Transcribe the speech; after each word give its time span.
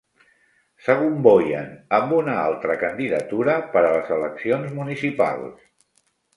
S'agomboien 0.85 1.67
amb 1.99 2.15
una 2.21 2.39
altra 2.45 2.79
candidatura 2.85 3.61
per 3.77 3.85
a 3.85 3.95
les 3.95 4.13
eleccions 4.19 4.77
municipals. 4.83 5.65